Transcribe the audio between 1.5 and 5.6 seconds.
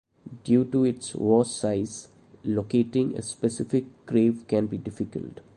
size, locating a specific grave can be difficult.